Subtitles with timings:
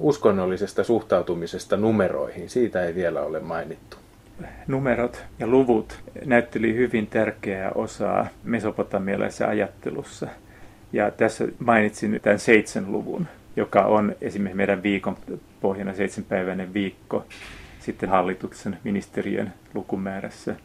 [0.00, 2.50] uskonnollisesta suhtautumisesta numeroihin.
[2.50, 3.96] Siitä ei vielä ole mainittu.
[4.66, 10.26] Numerot ja luvut näytteli hyvin tärkeää osaa mesopotamialaisessa ajattelussa.
[10.92, 13.26] Ja tässä mainitsin tämän seitsemän luvun,
[13.56, 15.16] joka on esimerkiksi meidän viikon
[15.60, 17.24] pohjana seitsemänpäiväinen viikko,
[17.80, 20.56] sitten hallituksen ministeriön lukumäärässä,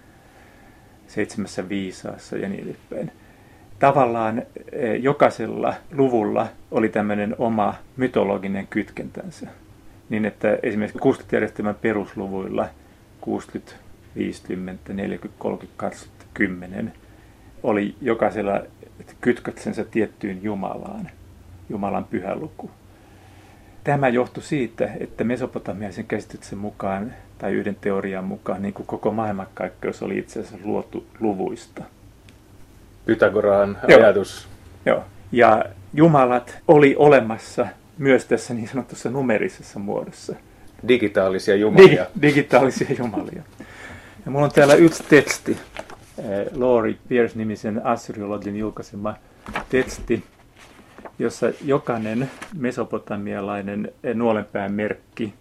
[1.07, 3.11] seitsemässä viisaassa ja niin edespäin
[3.83, 9.47] tavallaan eh, jokaisella luvulla oli tämmöinen oma mytologinen kytkentänsä.
[10.09, 12.69] Niin että esimerkiksi 60-järjestelmän perusluvuilla
[13.21, 13.73] 60,
[14.15, 16.93] 50, 40, 30, 20, 10
[17.63, 18.61] oli jokaisella
[19.21, 21.09] kytköksensä tiettyyn Jumalaan,
[21.69, 22.71] Jumalan pyhä luku.
[23.83, 30.03] Tämä johtui siitä, että mesopotamiaisen käsityksen mukaan tai yhden teorian mukaan niin kuin koko maailmankaikkeus
[30.03, 31.83] oli itse asiassa luotu luvuista–
[33.05, 33.99] Pythagoran Joo.
[33.99, 34.47] ajatus.
[34.85, 35.03] Joo.
[35.31, 37.67] Ja jumalat oli olemassa
[37.97, 40.35] myös tässä niin sanotussa numerisessa muodossa.
[40.87, 42.03] Digitaalisia jumalia.
[42.03, 43.43] Dig- digitaalisia jumalia.
[44.25, 45.57] Ja mulla on täällä yksi teksti,
[46.19, 49.15] äh, Laurie Pierce-nimisen assyriologin julkaisema
[49.69, 50.23] teksti,
[51.19, 55.33] jossa jokainen mesopotamialainen nuolenpään merkki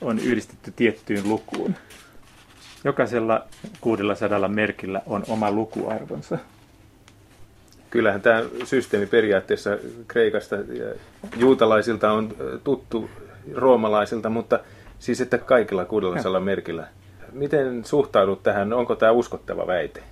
[0.00, 1.74] on yhdistetty tiettyyn lukuun.
[2.84, 3.44] Jokaisella
[3.80, 6.38] 600 merkillä on oma lukuarvonsa
[7.90, 10.86] kyllähän tämä systeemi periaatteessa Kreikasta ja
[11.36, 12.34] juutalaisilta on
[12.64, 13.10] tuttu
[13.54, 14.58] roomalaisilta, mutta
[14.98, 16.86] siis että kaikilla 600 merkillä.
[17.32, 18.72] Miten suhtaudut tähän?
[18.72, 20.02] Onko tämä uskottava väite?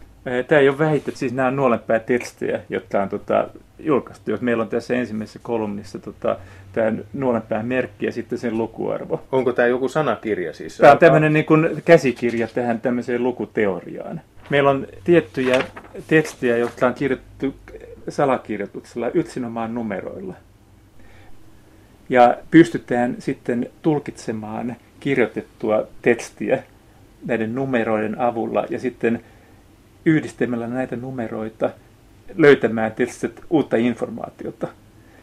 [0.48, 4.30] Tämä ei ole väite, siis nämä on nuolenpää tekstejä, jotka on tota, julkaistu.
[4.30, 6.36] Jos meillä on tässä ensimmäisessä kolumnissa tota,
[6.72, 9.22] tämä nuolenpään merkki ja sitten sen lukuarvo.
[9.32, 10.76] Onko tämä joku sanakirja siis?
[10.76, 14.20] Tämä on tämmöinen niin kuin käsikirja tähän tämmöiseen lukuteoriaan.
[14.50, 15.64] Meillä on tiettyjä
[16.06, 17.54] tekstejä, jotka on kirjoitettu
[18.08, 20.34] salakirjoituksella yksinomaan numeroilla.
[22.08, 26.62] Ja pystytään sitten tulkitsemaan kirjoitettua tekstiä
[27.26, 29.24] näiden numeroiden avulla ja sitten
[30.04, 31.70] yhdistämällä näitä numeroita
[32.36, 34.68] löytämään tietysti uutta informaatiota.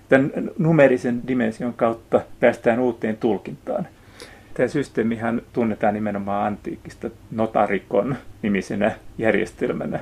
[0.09, 3.87] Tämän numerisen dimension kautta päästään uuteen tulkintaan.
[4.61, 9.99] Tämä systeemihan tunnetaan nimenomaan antiikista notarikon nimisenä järjestelmänä,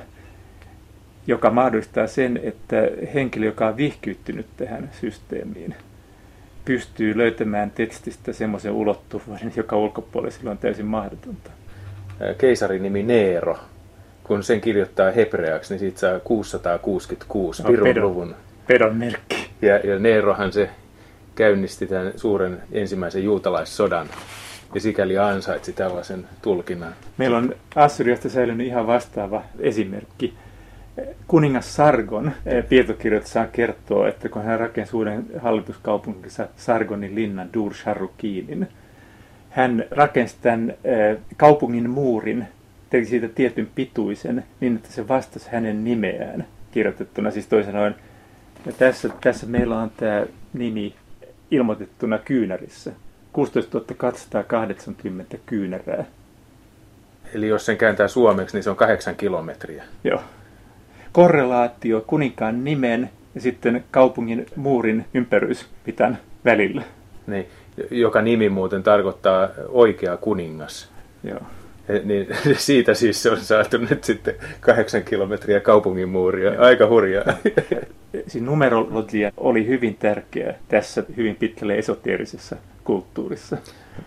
[1.26, 2.76] joka mahdollistaa sen, että
[3.14, 5.74] henkilö, joka on vihkyyttynyt tähän systeemiin,
[6.64, 11.50] pystyy löytämään tekstistä semmoisen ulottuvuuden, joka ulkopuolisilla on täysin mahdotonta.
[12.38, 13.58] Keisarin nimi Neero,
[14.24, 18.34] kun sen kirjoittaa hebreaksi, niin siitä saa 666 Pirun no, luvun.
[18.66, 19.50] Pedon merkki.
[19.62, 20.70] Ja, ja Neerohan se
[21.34, 24.08] käynnisti tämän suuren ensimmäisen juutalaissodan
[24.74, 26.92] ja sikäli ansaitsi tällaisen tulkinnan.
[27.18, 30.34] Meillä on Assyriasta säilynyt ihan vastaava esimerkki.
[31.26, 38.68] Kuningas Sargon eh, tietokirjoitussaan kertoo, että kun hän rakensi uuden hallituskaupunkinsa Sargonin linnan Dur Sharukinin,
[39.50, 42.46] hän rakensi tämän eh, kaupungin muurin,
[42.90, 47.30] teki siitä tietyn pituisen, niin että se vastasi hänen nimeään kirjoitettuna.
[47.30, 47.94] Siis toisin sanoen,
[48.78, 50.94] tässä, tässä meillä on tämä nimi
[51.50, 52.92] ilmoitettuna kyynärissä.
[53.32, 56.04] 16 280 kyynärää.
[57.34, 59.84] Eli jos sen kääntää suomeksi, niin se on kahdeksan kilometriä.
[60.04, 60.20] Joo.
[61.12, 66.82] Korrelaatio kuninkaan nimen ja sitten kaupungin muurin ympäryyspitän välillä.
[67.26, 67.46] Niin,
[67.90, 70.90] joka nimi muuten tarkoittaa oikea kuningas.
[71.24, 71.40] Joo.
[71.88, 72.26] E, niin
[72.56, 76.60] siitä siis se on saatu nyt sitten kahdeksan kilometriä kaupungin muuria.
[76.60, 77.24] Aika hurjaa.
[78.26, 83.56] Siis numerologia oli hyvin tärkeä tässä hyvin pitkälle esoteerisessa kulttuurissa.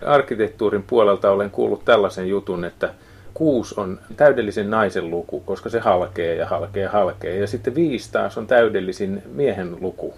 [0.05, 2.89] Arkkitehtuurin puolelta olen kuullut tällaisen jutun, että
[3.33, 7.35] kuusi on täydellisen naisen luku, koska se halkee ja halkee ja halkee.
[7.35, 10.13] Ja sitten viisi taas on täydellisin miehen luku.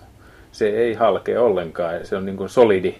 [0.52, 2.96] Se ei halkee ollenkaan, se on niin kuin solidi.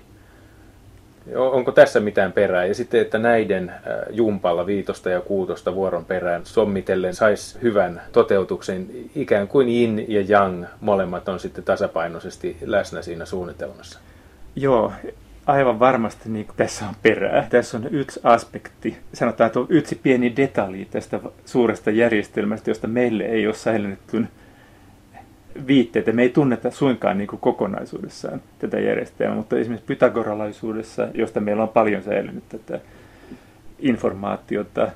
[1.36, 2.66] Onko tässä mitään perää?
[2.66, 3.72] Ja sitten, että näiden
[4.10, 10.66] jumpalla viitosta ja kuutosta vuoron perään sommitellen saisi hyvän toteutuksen, ikään kuin yin ja yang,
[10.82, 14.00] molemmat on sitten tasapainoisesti läsnä siinä suunnitelmassa.
[14.56, 14.92] Joo,
[15.46, 17.48] aivan varmasti niin tässä on perää.
[17.50, 23.24] Tässä on yksi aspekti, sanotaan, että on yksi pieni detalji tästä suuresta järjestelmästä, josta meille
[23.24, 24.00] ei ole säilynyt
[25.68, 26.12] viitteitä.
[26.12, 31.70] Me ei tunneta suinkaan niin kuin kokonaisuudessaan tätä järjestelmää, mutta esimerkiksi pythagoralaisuudessa, josta meillä on
[31.70, 32.80] paljon säilynyt tätä
[33.80, 34.92] informaatiota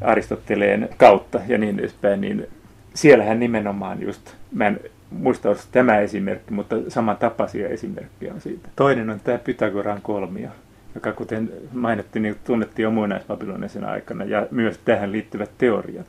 [0.00, 2.46] Aristoteleen kautta ja niin edespäin, niin
[2.94, 4.80] siellähän nimenomaan just, mä en
[5.10, 8.68] muista olisi tämä esimerkki, mutta samantapaisia esimerkkejä on siitä.
[8.76, 10.48] Toinen on tämä Pythagoran kolmio,
[10.94, 16.06] joka kuten mainittiin, niin tunnettiin jo muinaisbabylonisen aikana ja myös tähän liittyvät teoriat.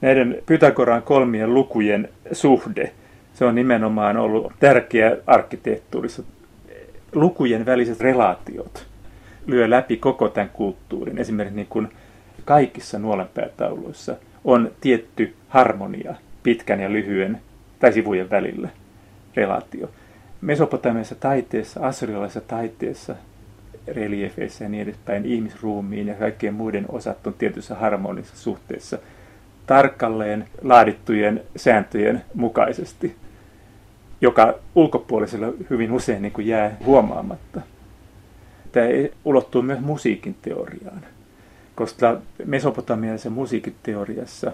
[0.00, 2.92] Näiden Pythagoran kolmien lukujen suhde,
[3.34, 6.22] se on nimenomaan ollut tärkeä arkkitehtuurissa.
[7.12, 8.86] lukujen väliset relaatiot
[9.46, 11.18] lyö läpi koko tämän kulttuurin.
[11.18, 11.88] Esimerkiksi niin kuin
[12.44, 17.40] kaikissa nuolenpäätauluissa on tietty harmonia pitkän ja lyhyen
[17.78, 18.68] tai sivujen välillä
[19.36, 19.90] relaatio.
[20.40, 23.16] Mesopotamiassa taiteessa, assyrialaisessa taiteessa,
[23.86, 28.98] reliefeissä ja niin edespäin, ihmisruumiin ja kaikkien muiden osat on tietyssä harmonisessa suhteessa
[29.66, 33.16] tarkalleen laadittujen sääntöjen mukaisesti,
[34.20, 37.60] joka ulkopuolisella hyvin usein niin kuin jää huomaamatta.
[38.72, 38.86] Tämä
[39.24, 41.00] ulottuu myös musiikin teoriaan,
[41.74, 44.52] koska mesopotamialaisessa musiikin teoriassa,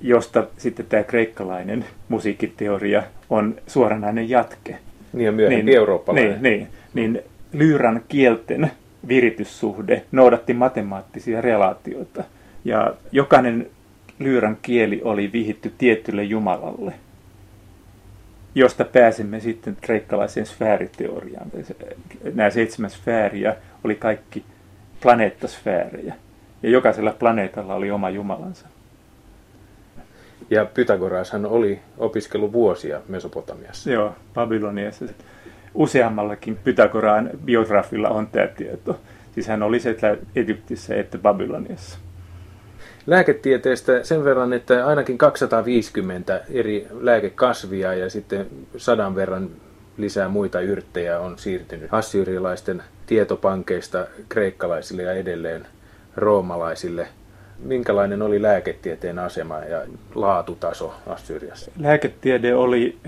[0.00, 4.78] josta sitten tämä kreikkalainen musiikkiteoria on suoranainen jatke.
[5.12, 6.42] Niin ja myöhemmin niin, eurooppalainen.
[6.42, 7.22] Niin, niin, niin
[7.52, 8.70] lyyran kielten
[9.08, 12.24] virityssuhde noudatti matemaattisia relaatioita.
[12.64, 13.70] Ja jokainen
[14.18, 16.92] lyyran kieli oli vihitty tietylle jumalalle,
[18.54, 21.50] josta pääsemme sitten kreikkalaiseen sfääriteoriaan.
[22.34, 24.44] Nämä seitsemän sfääriä oli kaikki
[25.00, 26.14] planeettasfäärejä,
[26.62, 28.66] ja jokaisella planeetalla oli oma jumalansa.
[30.50, 33.90] Ja Pythagorashan oli opiskellut vuosia Mesopotamiassa.
[33.90, 35.04] Joo, Babyloniassa
[35.74, 39.00] useammallakin Pythagoraan biografilla on tämä tieto.
[39.34, 41.98] Siis hän oli sekä Egyptissä että Babyloniassa.
[43.06, 48.46] Lääketieteestä sen verran, että ainakin 250 eri lääkekasvia ja sitten
[48.76, 49.50] sadan verran
[49.96, 55.66] lisää muita yrttejä on siirtynyt assyrialaisten tietopankeista kreikkalaisille ja edelleen
[56.16, 57.08] roomalaisille–
[57.58, 59.82] minkälainen oli lääketieteen asema ja
[60.14, 61.70] laatutaso Assyriassa?
[61.78, 62.98] Lääketiede oli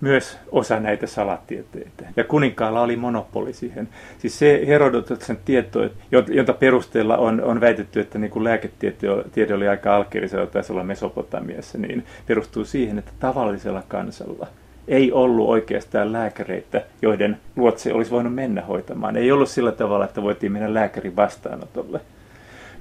[0.00, 2.04] myös osa näitä salatieteitä.
[2.16, 3.88] Ja kuninkaalla oli monopoli siihen.
[4.18, 5.90] Siis se Herodotuksen tieto,
[6.28, 12.06] jota perusteella on, on väitetty, että niin kuin lääketiede oli aika alkeellisella tasolla Mesopotamiassa, niin
[12.26, 14.46] perustuu siihen, että tavallisella kansalla
[14.88, 19.16] ei ollut oikeastaan lääkäreitä, joiden luotse olisi voinut mennä hoitamaan.
[19.16, 22.00] Ei ollut sillä tavalla, että voitiin mennä lääkärin vastaanotolle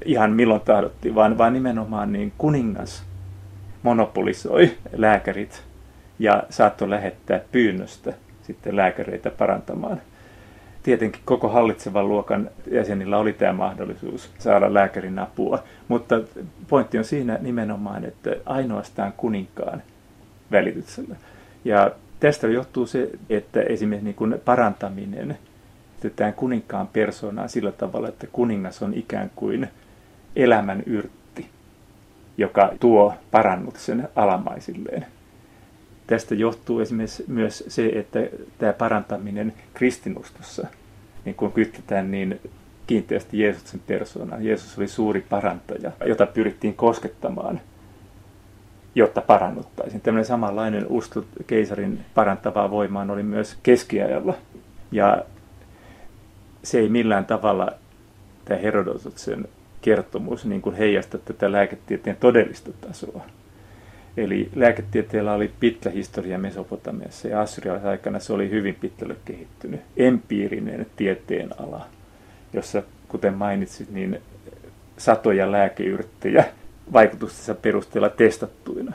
[0.05, 3.03] ihan milloin tahdottiin, vaan, vaan nimenomaan niin kuningas
[3.83, 5.63] monopolisoi lääkärit
[6.19, 10.01] ja saattoi lähettää pyynnöstä sitten lääkäreitä parantamaan.
[10.83, 16.15] Tietenkin koko hallitsevan luokan jäsenillä oli tämä mahdollisuus saada lääkärin apua, mutta
[16.67, 19.83] pointti on siinä nimenomaan, että ainoastaan kuninkaan
[20.51, 21.15] välityksellä.
[21.65, 25.38] Ja tästä johtuu se, että esimerkiksi niin kuin parantaminen
[26.15, 29.67] tämän kuninkaan persoonaa sillä tavalla, että kuningas on ikään kuin
[30.38, 31.50] elämän yrtti,
[32.38, 35.06] joka tuo parannuksen alamaisilleen.
[36.07, 38.19] Tästä johtuu esimerkiksi myös se, että
[38.57, 40.68] tämä parantaminen kristinustossa,
[41.25, 42.39] niin kun kytketään niin
[42.88, 44.45] kiinteästi Jeesuksen persoonaan.
[44.45, 47.62] Jeesus oli suuri parantaja, jota pyrittiin koskettamaan,
[48.95, 50.01] jotta parannuttaisiin.
[50.01, 54.34] Tämmöinen samanlainen usko keisarin parantavaa voimaan oli myös keskiajalla.
[54.92, 55.25] Ja
[56.63, 57.72] se ei millään tavalla
[58.45, 59.48] tämä Herodotuksen
[59.81, 63.25] kertomus niin kuin heijasta tätä lääketieteen todellista tasoa.
[64.18, 69.81] Eli lääketieteellä oli pitkä historia Mesopotamiassa ja Assyrialaisen aikana se oli hyvin pitkälle kehittynyt.
[69.97, 71.85] Empiirinen tieteenala,
[72.53, 74.21] jossa, kuten mainitsit, niin
[74.97, 76.45] satoja lääkeyrttejä
[76.94, 78.94] vaikutustensa perusteella testattuina.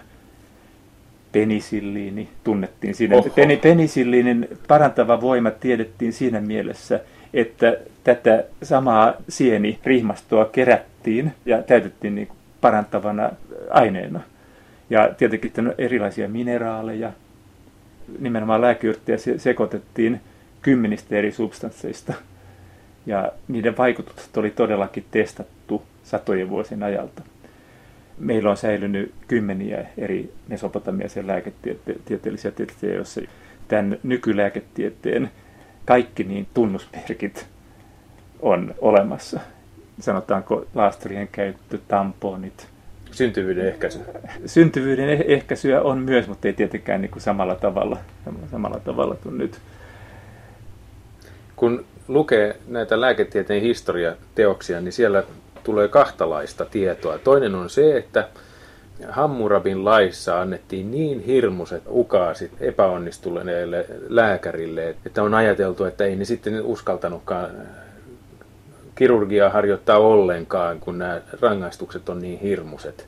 [1.32, 3.17] Penisilliini tunnettiin siinä.
[3.17, 3.29] Oho.
[3.62, 7.00] Penisilliinin parantava voima tiedettiin siinä mielessä,
[7.34, 12.29] että tätä samaa sienirihmastoa kerättiin ja täytettiin niin
[12.60, 13.31] parantavana
[13.70, 14.20] aineena.
[14.91, 17.12] Ja tietenkin erilaisia mineraaleja,
[18.19, 20.20] nimenomaan lääkeyrttejä sekoitettiin
[20.62, 22.12] kymmenistä eri substansseista.
[23.06, 27.22] Ja niiden vaikutukset oli todellakin testattu satojen vuosien ajalta.
[28.19, 33.20] Meillä on säilynyt kymmeniä eri mesopotamiaisia lääketieteellisiä tekstejä, joissa
[33.69, 35.31] tämän nykylääketieteen
[35.84, 37.46] kaikki niin tunnusmerkit
[38.41, 39.41] on olemassa.
[40.01, 42.67] Sanotaanko laastarien käyttö, tamponit.
[43.10, 44.01] Syntyvyyden ehkäisy.
[44.46, 47.96] Syntyvyyden eh- ehkäisyä on myös, mutta ei tietenkään niin kuin samalla tavalla,
[48.51, 49.58] samalla tavalla kuin nyt.
[51.56, 55.22] Kun lukee näitä lääketieteen historiateoksia, niin siellä
[55.65, 57.19] tulee kahtalaista tietoa.
[57.19, 58.29] Toinen on se, että
[59.09, 66.63] Hammurabin laissa annettiin niin hirmuiset ukaasit epäonnistuneelle lääkärille, että on ajateltu, että ei ne sitten
[66.63, 67.51] uskaltanutkaan
[68.94, 73.06] kirurgiaa harjoittaa ollenkaan, kun nämä rangaistukset on niin hirmuiset.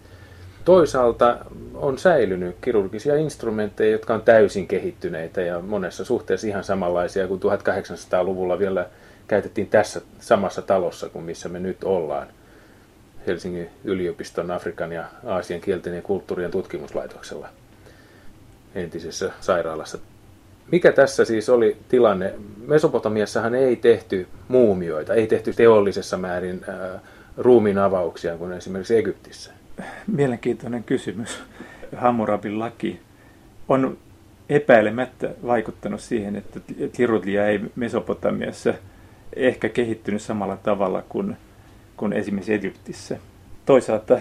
[0.65, 1.37] Toisaalta
[1.75, 8.59] on säilynyt kirurgisia instrumentteja, jotka on täysin kehittyneitä ja monessa suhteessa ihan samanlaisia kuin 1800-luvulla
[8.59, 8.87] vielä
[9.29, 12.27] käytettiin tässä samassa talossa kuin missä me nyt ollaan.
[13.26, 17.49] Helsingin yliopiston Afrikan ja Aasian kielten ja kulttuurien tutkimuslaitoksella
[18.75, 19.99] entisessä sairaalassa.
[20.73, 22.35] Mikä tässä siis oli tilanne?
[22.66, 27.00] Mesopotamiassahan ei tehty muumioita, ei tehty teollisessa määrin äh,
[27.37, 29.52] ruumiin avauksia kuin esimerkiksi Egyptissä.
[30.07, 31.38] Mielenkiintoinen kysymys.
[31.97, 33.00] Hammurabin laki
[33.69, 33.99] on
[34.49, 36.61] epäilemättä vaikuttanut siihen, että
[36.93, 38.75] kirurgia ei Mesopotamiassa
[39.37, 41.37] ehkä kehittynyt samalla tavalla kuin,
[41.97, 43.19] kuin esimerkiksi Egyptissä.
[43.67, 44.19] Toisaalta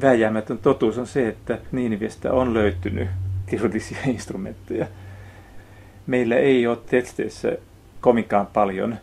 [0.00, 3.08] vääjäämätön totuus on se, että Niinivestä on löytynyt
[3.46, 4.86] kirurgisia instrumentteja.
[6.06, 7.56] Meillä ei ole teksteissä
[8.00, 8.96] kovinkaan paljon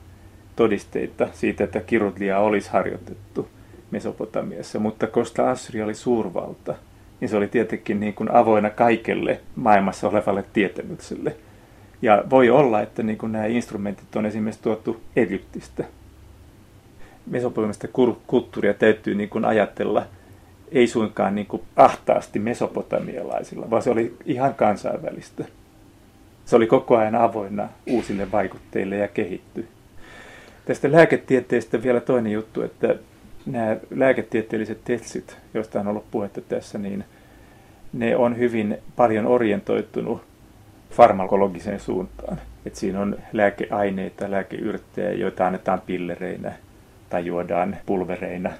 [0.56, 3.50] todisteita siitä, että kirurgiaa olisi harjoitettu
[3.92, 6.76] Mesopotamiassa, mutta koska Assyri oli suurvalta,
[7.20, 11.36] niin se oli tietenkin niin kuin avoinna kaikelle maailmassa olevalle tietämykselle.
[12.02, 15.84] Ja voi olla, että niin kuin nämä instrumentit on esimerkiksi tuotu Egyptistä.
[17.26, 17.88] Mesopotamiasta
[18.28, 20.06] kulttuuria täytyy niin kuin ajatella
[20.72, 25.46] ei suinkaan niin kuin ahtaasti mesopotamialaisilla, vaan se oli ihan kansainvälistä.
[26.46, 29.68] Se oli koko ajan avoinna uusille vaikutteille ja kehittyi.
[30.66, 32.96] Tästä lääketieteestä vielä toinen juttu, että
[33.46, 37.06] nämä lääketieteelliset testit, joista on ollut puhetta tässä, niin
[37.94, 40.22] ne on hyvin paljon orientoitunut
[40.92, 42.42] farmakologiseen suuntaan.
[42.66, 46.54] Et siinä on lääkeaineita, lääkeyrttejä, joita annetaan pillereinä
[47.14, 48.52] tai juodaan pulvereina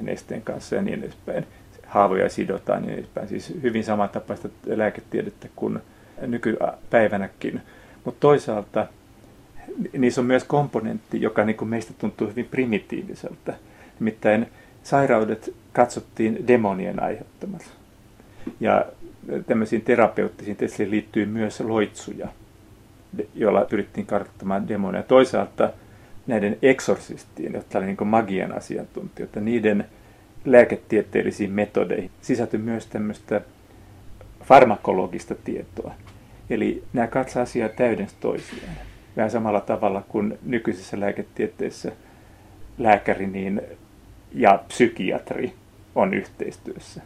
[0.00, 1.46] nesteen kanssa ja niin edespäin.
[1.86, 3.28] Haavoja sidotaan ja niin edespäin.
[3.28, 5.78] Siis hyvin samantapaista lääketiedettä kuin
[6.20, 7.62] nykypäivänäkin.
[8.04, 8.86] Mutta toisaalta
[9.98, 13.54] niissä on myös komponentti, joka niin kuin meistä tuntuu hyvin primitiiviseltä.
[14.00, 14.46] Nimittäin
[14.82, 17.62] sairaudet katsottiin demonien aiheuttamat.
[18.60, 18.84] Ja
[19.46, 22.28] tämmöisiin terapeuttisiin testiin liittyy myös loitsuja,
[23.34, 25.02] joilla pyrittiin kartoittamaan demonia.
[25.02, 25.70] Toisaalta
[26.26, 29.84] näiden eksorsistien, jotka olivat niin magian asiantuntijoita, niiden
[30.44, 33.40] lääketieteellisiin metodeihin sisältyi myös tämmöistä
[34.44, 35.94] farmakologista tietoa.
[36.50, 38.76] Eli nämä kaksi asiaa täydensä toisiaan.
[39.16, 41.92] Vähän samalla tavalla kuin nykyisessä lääketieteessä
[42.78, 43.62] lääkäri niin,
[44.32, 45.54] ja psykiatri
[45.94, 47.00] on yhteistyössä.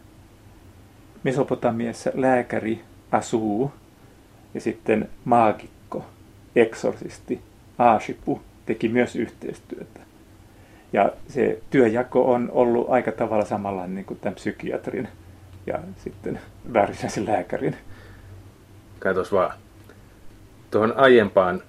[1.23, 2.81] Mesopotamiassa lääkäri
[3.11, 3.71] asuu
[4.53, 6.05] ja sitten maagikko,
[6.55, 7.41] eksorsisti,
[7.77, 9.99] aashipu teki myös yhteistyötä.
[10.93, 15.07] Ja se työjako on ollut aika tavalla samanlainen niin kuin tämän psykiatrin
[15.67, 16.39] ja sitten
[16.73, 17.75] väärinäisen lääkärin.
[18.99, 19.53] Katos vaan.
[20.71, 21.61] Tuohon aiempaan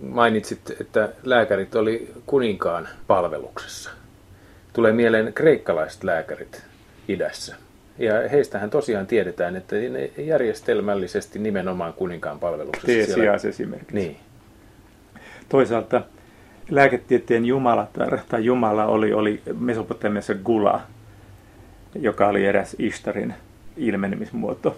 [0.00, 3.90] mainitsit, että lääkärit oli kuninkaan palveluksessa.
[4.72, 6.62] Tulee mieleen kreikkalaiset lääkärit
[7.08, 7.56] idässä.
[7.98, 12.86] Ja heistähän tosiaan tiedetään, että ne järjestelmällisesti nimenomaan kuninkaan palveluksessa.
[12.86, 13.94] Teesias esimerkiksi.
[13.94, 14.16] Niin.
[15.48, 16.02] Toisaalta
[16.70, 20.80] lääketieteen jumalatar tai jumala oli, oli Mesopotamiassa Gula,
[21.94, 23.34] joka oli eräs Ishtarin
[23.76, 24.76] ilmenemismuoto.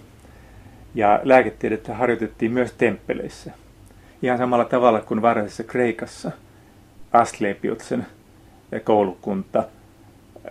[0.95, 3.51] Ja lääketiedettä harjoitettiin myös temppeleissä.
[4.21, 6.31] Ihan samalla tavalla kuin varhaisessa Kreikassa
[7.13, 8.05] Asklepiotsen
[8.83, 9.63] koulukunta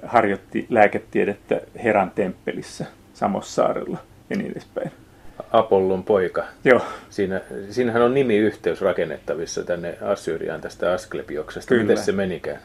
[0.06, 3.98] harjoitti lääketiedettä Heran temppelissä Samossaarella
[4.30, 5.01] ja niin edespäin.
[5.52, 6.44] Apollon poika.
[6.64, 6.80] Joo.
[7.10, 7.40] Siinä,
[7.70, 11.68] siinähän on nimiyhteys rakennettavissa tänne Assyriaan tästä Asklepioksesta.
[11.68, 11.82] Kyllä.
[11.82, 12.58] Miten se menikään?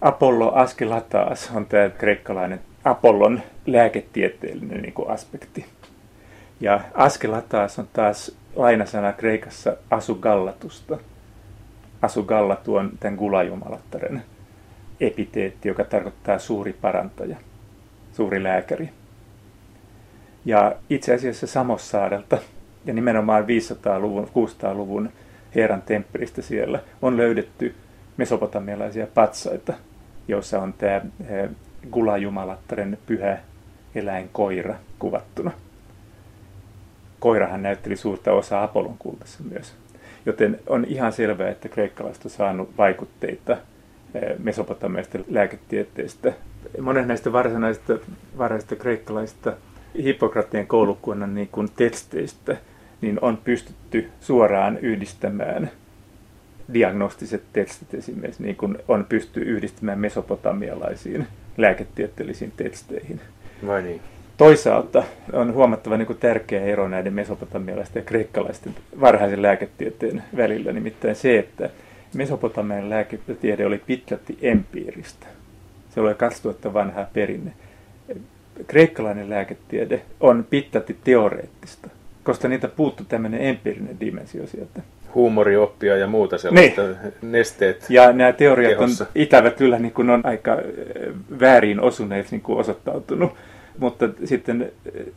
[0.00, 5.66] Apollo Askelatas on tämä kreikkalainen Apollon lääketieteellinen niin kuin aspekti.
[6.60, 10.98] Ja Askelatas on taas lainasana Kreikassa asugallatusta.
[12.02, 14.22] Asugallatu on tämän gulajumalattaren
[15.00, 17.36] epiteetti, joka tarkoittaa suuri parantaja,
[18.12, 18.88] suuri lääkäri.
[20.46, 22.38] Ja itse asiassa Samossaadelta
[22.84, 25.10] ja nimenomaan 500-luvun, 600-luvun
[25.54, 27.74] Heeran temppelistä siellä on löydetty
[28.16, 29.72] mesopotamialaisia patsaita,
[30.28, 31.00] joissa on tämä
[31.90, 33.38] Gula-jumalattaren pyhä
[33.94, 35.50] eläinkoira kuvattuna.
[37.20, 39.74] Koirahan näytteli suurta osaa Apollon kultassa myös.
[40.26, 46.32] Joten on ihan selvää, että kreikkalaiset on saanut vaikutteita eh, mesopotamialaisesta lääketieteestä.
[46.80, 47.92] Monet näistä varsinaisista,
[48.38, 49.52] varsinaisista kreikkalaisista
[50.02, 52.56] Hippokratian koulukunnan niin kuin teksteistä
[53.00, 55.70] niin on pystytty suoraan yhdistämään
[56.74, 61.26] diagnostiset tekstit esimerkiksi, niin kuin on pysty yhdistämään mesopotamialaisiin
[61.56, 63.20] lääketieteellisiin teksteihin.
[63.66, 64.00] Vai niin?
[64.36, 71.16] Toisaalta on huomattava niin kuin tärkeä ero näiden mesopotamialaisten ja kreikkalaisten varhaisen lääketieteen välillä, nimittäin
[71.16, 71.70] se, että
[72.14, 75.26] mesopotamian lääketiede oli pitkälti empiiristä.
[75.90, 77.52] Se oli 2000 vanha perinne
[78.66, 81.88] kreikkalainen lääketiede on pitkälti teoreettista,
[82.24, 84.82] koska niitä puuttu tämmöinen empiirinen dimensio sieltä.
[85.14, 86.96] Huumorioppia ja muuta sellaista niin.
[87.22, 89.04] nesteet Ja nämä teoriat kehossa.
[89.04, 90.58] on itävät kyllä niin kuin on aika
[91.40, 93.32] väärin osuneet niin kuin osoittautunut.
[93.78, 94.72] Mutta sitten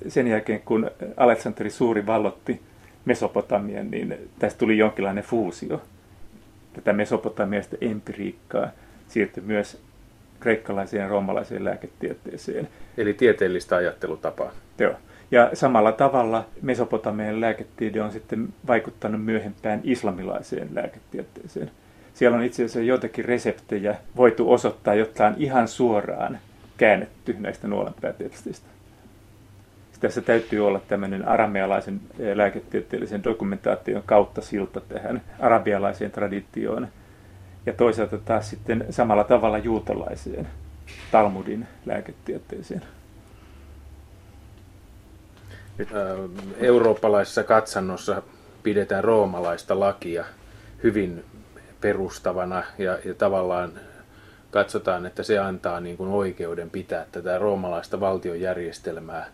[0.07, 2.61] sen jälkeen, kun Aleksanteri Suuri vallotti
[3.05, 5.81] Mesopotamian, niin tästä tuli jonkinlainen fuusio.
[6.73, 8.69] Tätä mesopotamiasta empiriikkaa
[9.07, 9.81] siirtyi myös
[10.39, 12.67] kreikkalaiseen ja roomalaiseen lääketieteeseen.
[12.97, 14.51] Eli tieteellistä ajattelutapaa.
[14.79, 14.93] Joo.
[15.31, 21.71] Ja samalla tavalla Mesopotamian lääketiede on sitten vaikuttanut myöhempään islamilaiseen lääketieteeseen.
[22.13, 26.39] Siellä on itse asiassa joitakin reseptejä voitu osoittaa, jotka on ihan suoraan
[26.77, 28.67] käännetty näistä nuolenpäätekstistä.
[29.99, 36.87] Tässä täytyy olla tämmöinen aramealaisen eh, lääketieteellisen dokumentaation kautta silta tähän arabialaiseen traditioon.
[37.69, 40.47] Ja toisaalta taas sitten samalla tavalla juutalaiseen
[41.11, 42.81] Talmudin lääketieteeseen.
[46.57, 48.21] Eurooppalaisessa katsannossa
[48.63, 50.25] pidetään roomalaista lakia
[50.83, 51.25] hyvin
[51.81, 53.71] perustavana ja, ja tavallaan
[54.51, 59.25] katsotaan, että se antaa niin kuin oikeuden pitää tätä roomalaista valtiojärjestelmää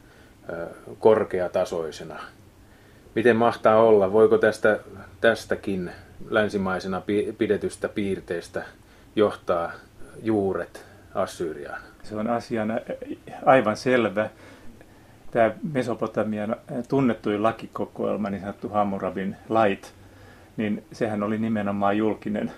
[0.99, 2.19] korkeatasoisena.
[3.15, 4.13] Miten mahtaa olla?
[4.13, 4.79] Voiko tästä,
[5.21, 5.91] tästäkin
[6.29, 7.01] länsimaisena
[7.37, 8.63] pidetystä piirteestä
[9.15, 9.71] johtaa
[10.23, 11.81] juuret Assyriaan?
[12.03, 12.79] Se on asiana
[13.45, 14.29] aivan selvä.
[15.31, 16.55] Tämä Mesopotamian
[16.89, 19.93] tunnettuin lakikokoelma, niin sanottu Hammurabin lait,
[20.57, 22.51] niin sehän oli nimenomaan julkinen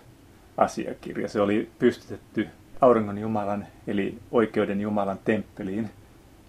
[0.57, 1.29] asiakirja.
[1.29, 2.47] Se oli pystytetty
[2.81, 5.89] auringon jumalan eli oikeuden jumalan temppeliin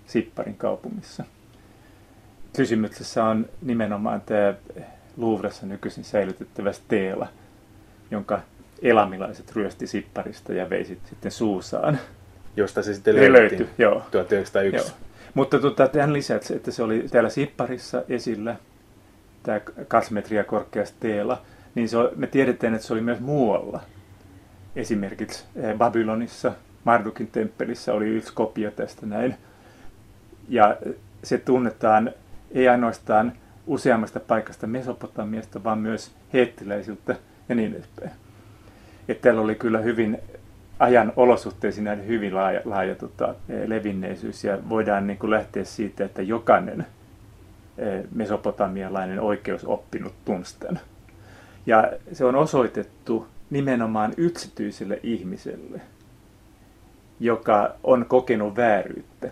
[0.07, 1.25] Sipparin kaupungissa.
[2.57, 4.55] Kysymyksessä on nimenomaan tämä
[5.19, 7.29] Louvressa nykyisin säilytettävä steela,
[8.11, 8.41] jonka
[8.83, 11.99] elamilaiset ryösti Sipparista ja vei sitten Suusaan.
[12.57, 14.03] Josta se sitten löytyi, löytyi joo.
[14.11, 14.77] 1901.
[14.77, 14.97] Joo.
[15.35, 18.57] Mutta tuota, tämän lisäksi, että se oli täällä Sipparissa esillä,
[19.43, 21.43] tämä kaksi metriä korkea steela,
[21.75, 23.81] niin se me tiedetään, että se oli myös muualla.
[24.77, 26.53] Esimerkiksi eh, Babylonissa,
[26.85, 29.35] Mardukin temppelissä oli yksi kopio tästä näin.
[30.49, 30.77] Ja
[31.25, 32.13] se tunnetaan
[32.51, 33.33] ei ainoastaan
[33.69, 37.17] useammasta paikasta Mesopotamiasta, vaan myös heettiläisiltä
[37.49, 38.11] ja niin edespäin.
[39.09, 40.19] Että täällä oli kyllä hyvin
[40.79, 46.05] ajan olosuhteisiin näin hyvin laaja, laaja tota, eh, levinneisyys ja voidaan niin kuin lähteä siitä,
[46.05, 46.87] että jokainen
[47.79, 50.81] eh, mesopotamialainen oikeusoppinut tunsi tämän.
[51.67, 55.81] Ja se on osoitettu nimenomaan yksityiselle ihmiselle,
[57.21, 59.31] joka on kokenut vääryyttä.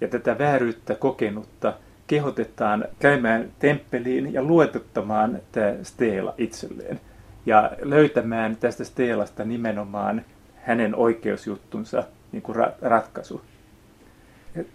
[0.00, 1.74] Ja tätä vääryyttä kokenutta
[2.10, 7.00] kehotetaan käymään temppeliin ja luetuttamaan tämä steela itselleen.
[7.46, 10.24] Ja löytämään tästä steelasta nimenomaan
[10.56, 13.42] hänen oikeusjuttunsa niin kuin ratkaisu.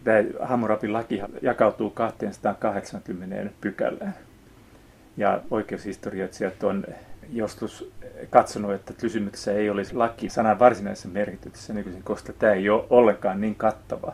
[0.03, 4.15] Tämä Hammurabin laki jakautuu 280 pykälään.
[5.17, 6.85] Ja oikeushistorioitsijat on
[7.33, 7.91] joskus
[8.29, 13.55] katsonut, että kysymyksessä ei olisi laki sanan varsinaisessa merkityksessä koska tämä ei ole ollenkaan niin
[13.55, 14.13] kattava.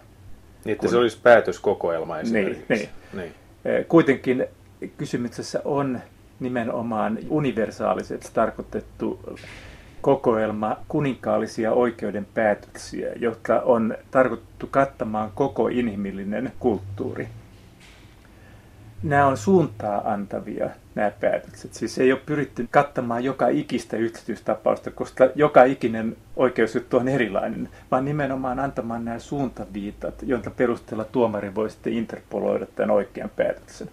[0.65, 0.89] Niin, että kun...
[0.89, 2.63] se olisi päätöskokoelma niin, esimerkiksi.
[2.69, 3.33] Niin, niin.
[3.63, 3.85] niin.
[3.85, 4.45] Kuitenkin
[4.97, 5.99] kysymyksessä on
[6.39, 9.19] nimenomaan universaalisesti tarkoitettu
[10.01, 17.27] kokoelma kuninkaallisia oikeudenpäätöksiä, jotka on tarkoitettu kattamaan koko inhimillinen kulttuuri.
[19.03, 21.73] Nämä on suuntaa antavia, nämä päätökset.
[21.73, 28.05] Siis ei ole pyritty kattamaan joka ikistä yksityistapausta, koska joka ikinen oikeusjuttu on erilainen, vaan
[28.05, 33.89] nimenomaan antamaan nämä suuntaviitat, joita perusteella tuomari voi sitten interpoloida tämän oikean päätöksen.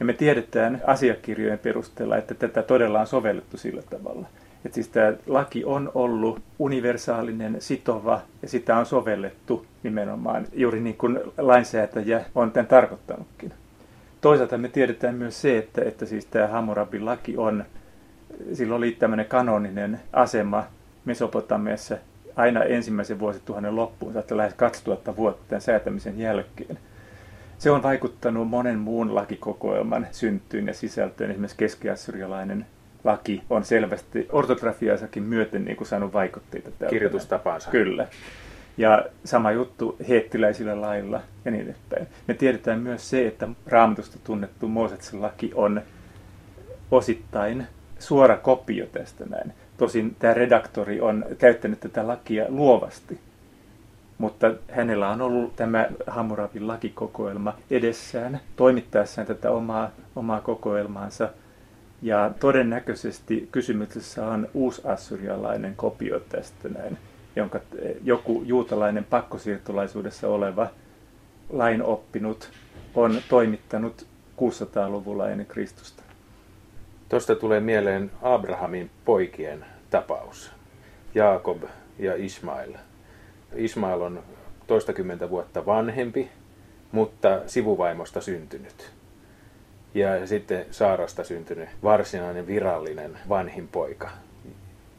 [0.00, 4.28] Ja me tiedetään asiakirjojen perusteella, että tätä todella on sovellettu sillä tavalla.
[4.64, 10.96] Että siis tämä laki on ollut universaalinen, sitova ja sitä on sovellettu nimenomaan juuri niin
[10.96, 13.52] kuin lainsäätäjä on tämän tarkoittanutkin.
[14.24, 17.64] Toisaalta me tiedetään myös se, että, että siis tämä Hammurabin laki on,
[18.52, 20.66] sillä oli tämmöinen kanoninen asema
[21.04, 21.96] Mesopotamiassa
[22.36, 26.78] aina ensimmäisen vuosituhannen loppuun, saattaa lähes 2000 vuotta tämän säätämisen jälkeen.
[27.58, 31.30] Se on vaikuttanut monen muun lakikokoelman syntyyn ja sisältöön.
[31.30, 32.66] Esimerkiksi keskiassyrialainen
[33.04, 36.70] laki on selvästi ortografiaisakin myöten niin kuin saanut vaikutteita.
[36.90, 37.70] Kirjoitustapaansa.
[37.70, 38.08] Kyllä.
[38.76, 42.08] Ja sama juttu heettiläisillä lailla ja niin edespäin.
[42.28, 45.82] Me tiedetään myös se, että raamatusta tunnettu Mooseksen laki on
[46.90, 47.66] osittain
[47.98, 49.52] suora kopio tästä näin.
[49.76, 53.20] Tosin tämä redaktori on käyttänyt tätä lakia luovasti.
[54.18, 61.28] Mutta hänellä on ollut tämä Hammurabin lakikokoelma edessään toimittaessaan tätä omaa, omaa kokoelmaansa.
[62.02, 66.98] Ja todennäköisesti kysymyksessä on uusassyrialainen kopio tästä näin
[67.36, 67.60] jonka
[68.02, 70.68] joku juutalainen pakkosiirtolaisuudessa oleva
[71.50, 72.50] lainoppinut
[72.94, 74.06] on toimittanut
[74.38, 76.02] 600-luvulla ennen Kristusta.
[77.08, 80.52] Tuosta tulee mieleen Abrahamin poikien tapaus,
[81.14, 81.62] Jaakob
[81.98, 82.72] ja Ismail.
[83.54, 84.22] Ismail on
[84.66, 86.30] toistakymmentä vuotta vanhempi,
[86.92, 88.92] mutta sivuvaimosta syntynyt.
[89.94, 94.10] ja sitten Saarasta syntynyt varsinainen virallinen vanhin poika.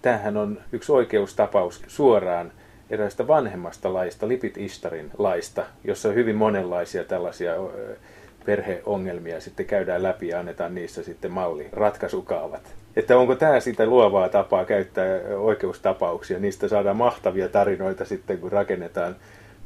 [0.06, 2.52] Tämähän on yksi oikeustapaus suoraan
[2.90, 7.54] eräistä vanhemmasta laista, Lipit Istarin laista, jossa on hyvin monenlaisia tällaisia
[8.46, 12.62] perheongelmia sitten käydään läpi ja annetaan niissä sitten malli, ratkaisukaavat.
[12.96, 19.16] Että onko tämä sitä luovaa tapaa käyttää oikeustapauksia, niistä saadaan mahtavia tarinoita sitten, kun rakennetaan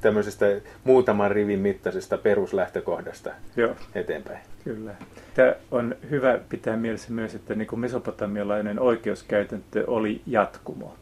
[0.02, 0.46] tämmöisestä
[0.84, 3.76] muutaman rivin mittaisesta peruslähtökohdasta Joo.
[3.96, 4.40] eteenpäin.
[4.64, 4.96] Kyllä.
[5.34, 10.96] Tämä on hyvä pitää mielessä myös, että niin kuin mesopotamialainen oikeuskäytäntö oli jatkumo.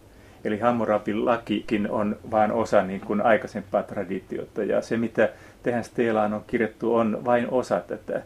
[0.43, 4.63] Eli Hammurabin lakikin on vain osa niin kuin aikaisempaa traditiota.
[4.63, 5.29] Ja se, mitä
[5.63, 8.23] tehän Steelaan on kirjattu, on vain osa tätä.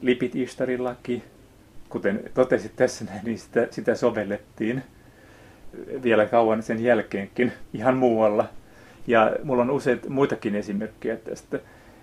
[0.00, 1.22] Lipit Ishtarin laki,
[1.88, 4.82] kuten totesit tässä, niin sitä, sitä sovellettiin
[6.02, 8.48] vielä kauan sen jälkeenkin ihan muualla.
[9.08, 11.58] Ja mulla on useita muitakin esimerkkejä tästä.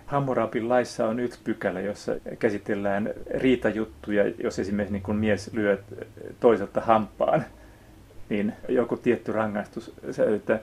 [0.06, 5.78] Hammurabin laissa on yksi pykälä, jossa käsitellään riitajuttuja, jos esimerkiksi niin kun mies lyö
[6.40, 7.44] toiselta hampaan,
[8.28, 10.60] niin joku tietty rangaistus säilytään.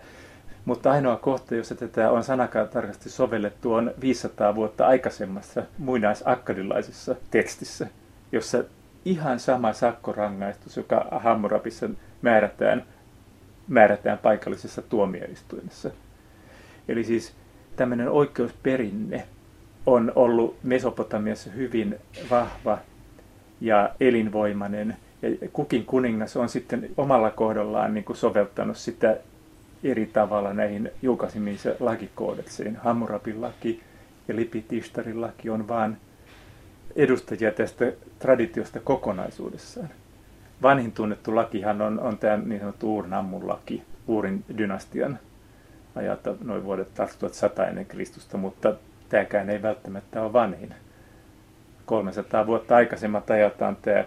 [0.65, 7.87] Mutta ainoa kohta, jossa tätä on sanakaan tarkasti sovellettu, on 500 vuotta aikaisemmassa muinaisakkadilaisessa tekstissä,
[8.31, 8.63] jossa
[9.05, 11.89] ihan sama sakkorangaistus, joka Hammurabissa
[12.21, 12.83] määrätään,
[13.67, 15.91] määrätään paikallisessa tuomioistuimessa.
[16.87, 17.33] Eli siis
[17.75, 19.27] tämmöinen oikeusperinne
[19.85, 21.95] on ollut Mesopotamiassa hyvin
[22.29, 22.77] vahva
[23.61, 24.97] ja elinvoimainen.
[25.21, 29.17] Ja kukin kuningas on sitten omalla kohdallaan niin kuin soveltanut sitä
[29.83, 32.75] eri tavalla näihin julkaisemiinsa lakikoodeksiin.
[32.75, 33.81] Hammurabin laki
[34.27, 35.97] ja Lipitishtarin laki on vain
[36.95, 39.89] edustajia tästä traditiosta kokonaisuudessaan.
[40.61, 45.19] Vanhin tunnettu lakihan on, on tämä niin sanottu Uurnammun laki, Uurin dynastian
[45.95, 48.75] ajalta noin vuodet 2100 ennen Kristusta, mutta
[49.09, 50.73] tämäkään ei välttämättä ole vanhin.
[51.85, 54.05] 300 vuotta aikaisemmat ajalta on tämä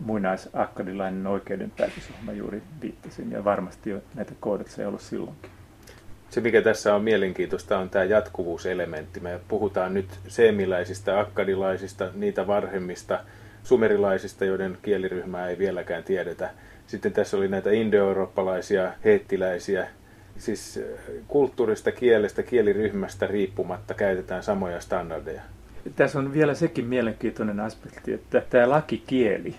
[0.00, 5.50] muinaisakkadilainen oikeudenpäätös, johon mä juuri viittasin, ja varmasti jo näitä koodekseja ollut silloinkin.
[6.30, 9.20] Se, mikä tässä on mielenkiintoista, on tämä jatkuvuuselementti.
[9.20, 13.20] Me puhutaan nyt seemiläisistä, akkadilaisista, niitä varhemmista,
[13.62, 16.50] sumerilaisista, joiden kieliryhmää ei vieläkään tiedetä.
[16.86, 19.88] Sitten tässä oli näitä indoeurooppalaisia, heettiläisiä,
[20.38, 20.80] siis
[21.28, 25.42] kulttuurista, kielestä, kieliryhmästä riippumatta käytetään samoja standardeja.
[25.96, 29.54] Tässä on vielä sekin mielenkiintoinen aspekti, että tämä lakikieli,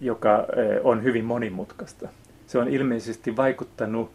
[0.00, 0.46] joka
[0.84, 2.08] on hyvin monimutkaista,
[2.46, 4.10] se on ilmeisesti vaikuttanut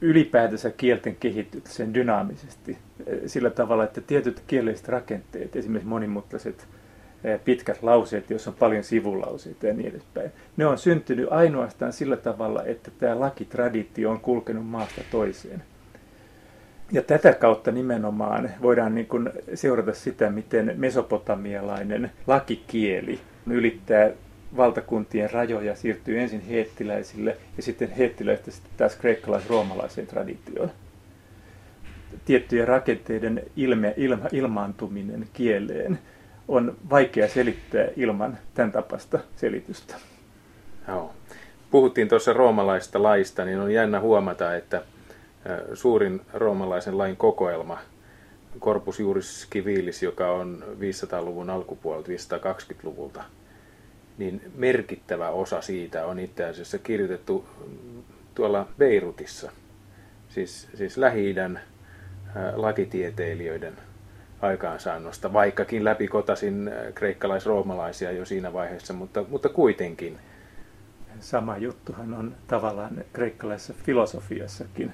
[0.00, 2.78] ylipäätänsä kielten kehitykseen dynaamisesti
[3.26, 6.66] sillä tavalla, että tietyt kielelliset rakenteet, esimerkiksi monimutkaiset
[7.44, 10.30] pitkät lauseet, joissa on paljon sivulauseita ja niin edespäin.
[10.56, 15.62] Ne on syntynyt ainoastaan sillä tavalla, että tämä lakitraditio on kulkenut maasta toiseen.
[16.92, 24.10] Ja tätä kautta nimenomaan voidaan niin kuin seurata sitä, miten mesopotamialainen lakikieli ylittää
[24.56, 30.70] valtakuntien rajoja, siirtyy ensin heettiläisille ja sitten heettiläistä sitten taas kreikkalais-roomalaiseen traditioon.
[32.24, 35.98] Tiettyjen rakenteiden ilme, ilma, ilmaantuminen kieleen
[36.48, 39.94] on vaikea selittää ilman tämän tapasta selitystä.
[40.88, 41.12] Joo.
[41.70, 44.82] Puhuttiin tuossa roomalaista laista, niin on jännä huomata, että
[45.74, 47.78] suurin roomalaisen lain kokoelma,
[48.60, 53.24] Corpus Juris Civilis, joka on 500-luvun alkupuolelta, 520-luvulta,
[54.18, 57.44] niin merkittävä osa siitä on itse asiassa kirjoitettu
[58.34, 59.50] tuolla Beirutissa,
[60.28, 61.60] siis, siis Lähi-idän
[62.54, 63.76] lakitieteilijöiden
[64.42, 70.18] aikaansaannosta, vaikkakin läpikotasin kreikkalais-roomalaisia jo siinä vaiheessa, mutta, mutta kuitenkin.
[71.20, 74.92] Sama juttuhan on tavallaan kreikkalaisessa filosofiassakin.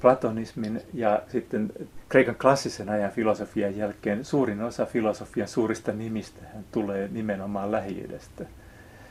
[0.00, 1.72] Platonismin ja sitten
[2.08, 8.44] Kreikan klassisen ajan filosofian jälkeen suurin osa filosofian suurista nimistä tulee nimenomaan lähi -idästä.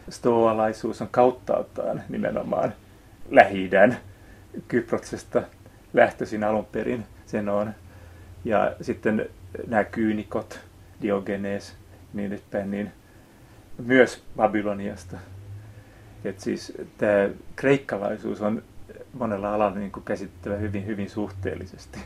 [0.10, 2.74] Stoalaisuus on kauttaaltaan nimenomaan
[3.30, 3.70] lähi
[4.68, 5.44] Kyproksesta
[5.94, 7.74] lähtöisin alun perin sen on.
[8.46, 9.30] Ja sitten
[9.68, 10.60] nämä kyynikot,
[11.02, 11.76] Diogenes
[12.14, 12.92] niin edespäin, niin
[13.86, 15.18] myös Babyloniasta.
[16.26, 18.64] Et siis tämä kreikkalaisuus on
[19.14, 22.00] monella alalla niin käsittävä hyvin, hyvin suhteellisesti.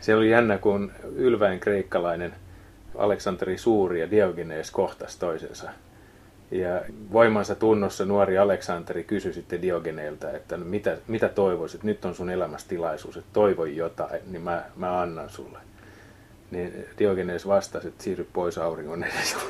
[0.00, 2.34] Se oli jännä, kun ylväin kreikkalainen
[2.98, 5.70] Aleksanteri Suuri ja Diogenes kohtas toisensa.
[6.50, 12.14] Ja voimansa tunnossa nuori Aleksanteri kysyi sitten Diogeneelta, että no mitä, mitä toivoisit, nyt on
[12.14, 15.58] sun elämästilaisuus, että toivoi jotain, niin mä, mä annan sulle.
[16.50, 19.40] Niin Diogenes vastasi, että siirry pois auringon edestä.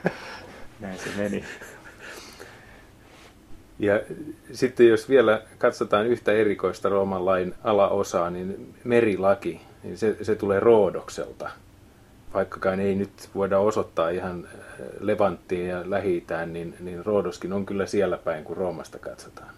[0.80, 1.44] Näin se meni.
[3.78, 4.00] Ja
[4.52, 10.60] sitten jos vielä katsotaan yhtä erikoista Rooman lain alaosaa, niin merilaki, niin se, se tulee
[10.60, 11.50] Roodokselta.
[12.34, 14.48] vaikkakaan ei nyt voida osoittaa ihan
[15.00, 19.54] Levanttiin ja lähi niin, niin Roodoskin on kyllä siellä päin, kun Roomasta katsotaan.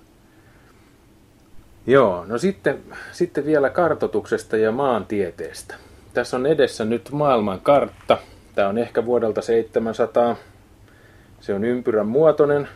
[1.86, 2.78] Joo, no sitten,
[3.12, 5.74] sitten vielä kartotuksesta ja maantieteestä.
[6.14, 8.18] Tässä on edessä nyt maailman kartta.
[8.54, 10.36] Tämä on ehkä vuodelta 700.
[11.40, 12.68] Se on ympyrän muotoinen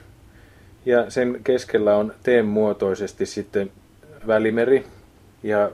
[0.87, 3.71] ja sen keskellä on teen-muotoisesti sitten
[4.27, 4.87] välimeri
[5.43, 5.71] ja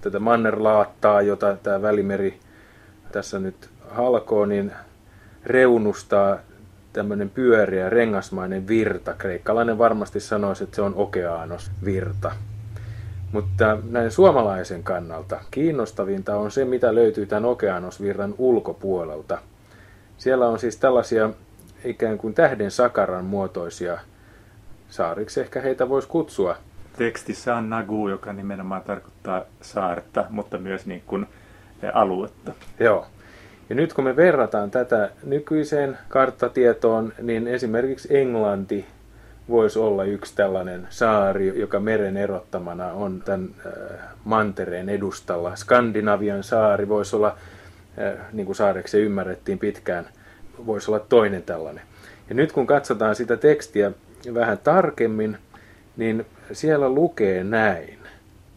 [0.00, 2.38] tätä mannerlaattaa, jota tämä välimeri
[3.12, 4.72] tässä nyt halkoo, niin
[5.46, 6.38] reunustaa
[6.92, 9.14] tämmöinen pyöriä rengasmainen virta.
[9.18, 12.32] Kreikkalainen varmasti sanoisi, että se on okeanos virta.
[13.34, 19.38] Mutta näin suomalaisen kannalta kiinnostavinta on se, mitä löytyy tämän okeanosvirran ulkopuolelta.
[20.18, 21.30] Siellä on siis tällaisia
[21.84, 23.98] ikään kuin tähden sakaran muotoisia
[24.88, 26.56] saariksi ehkä heitä voisi kutsua.
[26.98, 31.26] Tekstissä on nagu, joka nimenomaan tarkoittaa saarta, mutta myös niin kuin
[31.92, 32.52] aluetta.
[32.80, 33.06] Joo.
[33.68, 38.86] Ja nyt kun me verrataan tätä nykyiseen karttatietoon, niin esimerkiksi Englanti
[39.48, 43.72] voisi olla yksi tällainen saari, joka meren erottamana on tämän äh,
[44.24, 45.56] mantereen edustalla.
[45.56, 47.36] Skandinavian saari voisi olla,
[47.98, 50.08] äh, niin kuin saareksi ymmärrettiin pitkään,
[50.66, 51.84] voisi olla toinen tällainen.
[52.28, 53.92] Ja nyt kun katsotaan sitä tekstiä
[54.34, 55.38] vähän tarkemmin,
[55.96, 57.98] niin siellä lukee näin,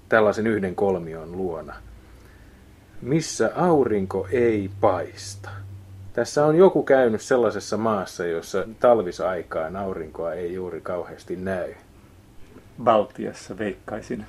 [0.09, 1.73] tällaisen yhden kolmion luona.
[3.01, 5.49] Missä aurinko ei paista.
[6.17, 11.73] Tässä on joku käynyt sellaisessa maassa, jossa talvisaikaan aurinkoa ei juuri kauheasti näy.
[12.83, 14.25] Baltiassa veikkaisin,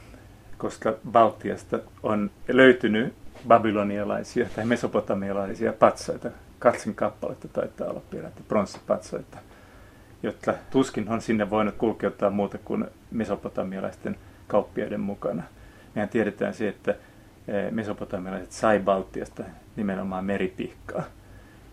[0.58, 3.14] koska Baltiasta on löytynyt
[3.48, 6.30] babylonialaisia tai mesopotamialaisia patsaita.
[6.58, 9.38] Katsin kappaletta taitaa olla peräti pronssipatsaita,
[10.22, 14.16] jotka tuskin on sinne voinut kulkeuttaa muuta kuin mesopotamialaisten
[14.48, 15.42] kauppiaiden mukana.
[15.94, 16.90] Mehän tiedetään se, että
[17.48, 19.44] eh, mesopotamialaiset sai Baltiasta
[19.76, 21.04] nimenomaan meripihkaa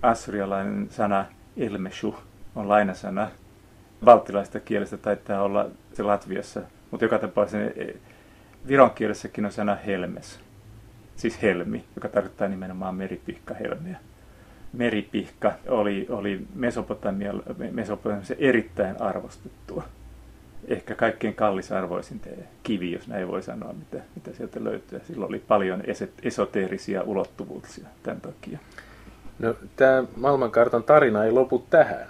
[0.02, 1.26] assyrialainen sana
[1.58, 2.16] ilmeshu
[2.56, 3.32] on lainasana.
[4.06, 7.96] Valtilaista kielestä taitaa olla se Latviassa, mutta joka tapauksessa eh,
[8.68, 10.40] viron kielessäkin on sana helmes,
[11.16, 14.00] siis helmi, joka tarkoittaa nimenomaan meripihka helmiä.
[14.74, 19.84] Meripihka oli, oli Mesopotamiassa erittäin arvostettua.
[20.68, 22.22] Ehkä kaikkein kallisarvoisin
[22.64, 25.02] kivi, jos näin voi sanoa, mitä, mitä sieltä löytyy.
[25.08, 25.84] Silloin oli paljon
[26.24, 28.60] esoteerisia ulottuvuuksia tämän takia.
[29.40, 32.08] No, tämä maailmankartan tarina ei lopu tähän,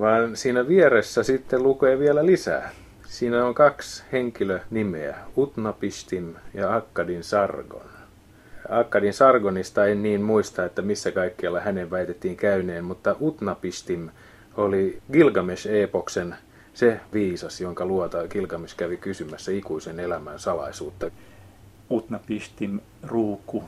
[0.00, 2.70] vaan siinä vieressä sitten lukee vielä lisää.
[3.06, 7.86] Siinä on kaksi henkilönimeä, Utnapistim ja Akkadin Sargon.
[8.68, 14.08] Akkadin Sargonista en niin muista, että missä kaikkialla hänen väitettiin käyneen, mutta Utnapistim
[14.56, 16.34] oli Gilgamesh-epoksen
[16.74, 21.10] se viisas, jonka luota Gilgamesh kävi kysymässä ikuisen elämän salaisuutta.
[21.90, 23.64] Utnapistim, ruuku,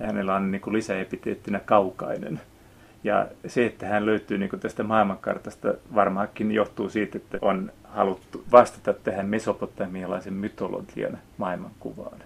[0.00, 2.40] hänellä on niin kuin lisäepiteettinä kaukainen.
[3.04, 8.92] Ja se, että hän löytyy niin tästä maailmankartasta, varmaankin johtuu siitä, että on haluttu vastata
[8.92, 12.18] tähän mesopotamialaisen mytologian maailmankuvaan.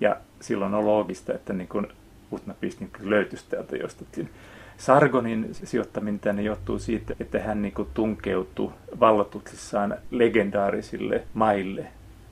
[0.00, 1.88] Ja silloin on loogista, että niin kuin
[2.32, 4.30] Utnapistin löytyisi täältä jostakin.
[4.76, 11.86] Sargonin sijoittaminen tänne johtuu siitä, että hän niin kuin tunkeutui vallotuksissaan legendaarisille maille,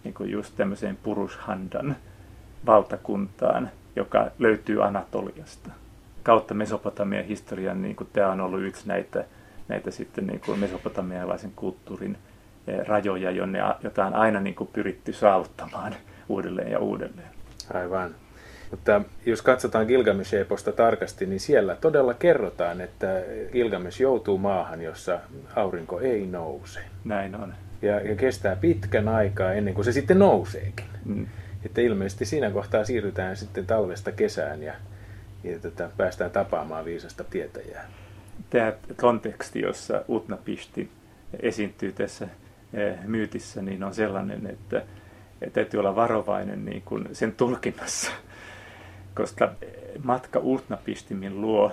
[0.05, 1.97] niin kuin just tämmöiseen Purushandan
[2.67, 5.71] valtakuntaan, joka löytyy Anatoliasta.
[6.23, 9.25] Kautta Mesopotamian historian niin kuin tämä on ollut yksi näitä,
[9.69, 12.17] näitä sitten niin kuin mesopotamialaisen kulttuurin
[12.67, 15.95] eh, rajoja, jonne, jota on aina niin kuin pyritty saavuttamaan
[16.29, 17.29] uudelleen ja uudelleen.
[17.75, 18.15] Aivan.
[18.71, 23.23] Mutta jos katsotaan Gilgamesh-eposta tarkasti, niin siellä todella kerrotaan, että
[23.53, 25.21] Gilgamesh joutuu maahan, jossa
[25.57, 26.81] aurinko ei nouse.
[27.05, 27.55] Näin on.
[27.83, 30.87] Ja, ja kestää pitkän aikaa ennen kuin se sitten nouseekin.
[31.05, 31.27] Mm.
[31.65, 34.75] Että ilmeisesti siinä kohtaa siirrytään sitten talvesta kesään ja,
[35.45, 37.89] ja tätä, päästään tapaamaan viisasta tietäjää.
[38.51, 40.91] Tämä konteksti, jossa Utnapishti
[41.41, 42.29] esiintyy tässä
[42.75, 44.83] eh, myytissä, niin on sellainen, että
[45.53, 48.11] täytyy olla varovainen niin kuin sen tulkinnassa,
[49.15, 49.53] koska
[50.03, 51.73] matka Utnapistimin luo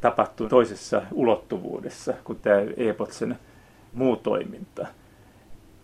[0.00, 3.38] tapahtuu toisessa ulottuvuudessa kuin tämä Epotsen
[3.92, 4.86] muu toiminta–